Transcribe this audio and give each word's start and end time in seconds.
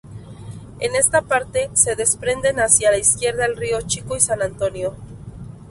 En 0.79 0.95
esta 0.95 1.21
parte, 1.21 1.69
se 1.75 1.95
desprenden 1.95 2.57
hacia 2.59 2.89
la 2.89 2.97
izquierda 2.97 3.45
el 3.45 3.55
río 3.55 3.81
Chico 3.81 4.17
y 4.17 4.19
San 4.19 4.41
Antonio. 4.41 4.95